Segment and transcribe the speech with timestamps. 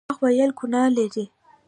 [0.07, 1.23] درواغ ویل ګناه ده